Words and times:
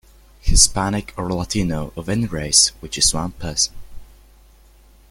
Hispanic 0.39 1.13
or 1.15 1.31
Latino 1.31 1.93
of 1.95 2.09
any 2.09 2.25
race 2.25 2.69
which 2.79 2.97
is 2.97 3.13
one 3.13 3.33
person. 3.33 3.75